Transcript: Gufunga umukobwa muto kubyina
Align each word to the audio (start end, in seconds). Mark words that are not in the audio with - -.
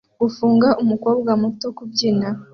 Gufunga 0.21 0.67
umukobwa 0.83 1.31
muto 1.41 1.67
kubyina 1.77 2.27